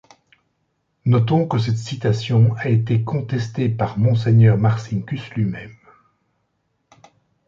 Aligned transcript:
Notons 1.05 1.47
que 1.47 1.59
cette 1.59 1.77
citation 1.77 2.55
a 2.57 2.69
été 2.69 3.03
contestée 3.03 3.69
par 3.69 3.99
Monseigneur 3.99 4.57
Marcinkus 4.57 5.29
lui-même. 5.35 5.75